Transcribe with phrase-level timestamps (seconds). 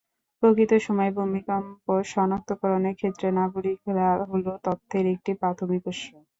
[0.43, 6.01] প্রকৃত সময়ে ভূমিকম্প শনাক্তকরণের ক্ষেত্রে নাগরিকরা হলো তথ্যের একটি প্রাথমিক উৎস।